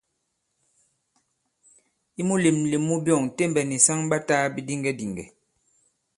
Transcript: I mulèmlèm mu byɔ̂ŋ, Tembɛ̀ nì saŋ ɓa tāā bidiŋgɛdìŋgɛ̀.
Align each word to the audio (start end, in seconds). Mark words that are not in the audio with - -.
I 2.19 2.21
mulèmlèm 2.27 2.83
mu 2.87 2.95
byɔ̂ŋ, 3.05 3.23
Tembɛ̀ 3.37 3.67
nì 3.69 3.75
saŋ 3.85 3.99
ɓa 4.09 4.17
tāā 4.27 4.45
bidiŋgɛdìŋgɛ̀. 4.55 5.27